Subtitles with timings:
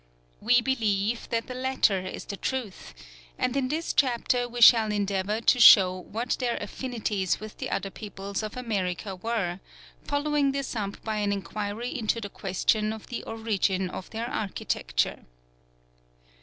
[0.39, 2.95] We believe that the latter is the truth;
[3.37, 7.91] and in this chapter we shall endeavour to show what their affinities with the other
[7.91, 9.59] peoples of America were,
[10.03, 15.23] following this up by an inquiry into the question of the origin of their architecture.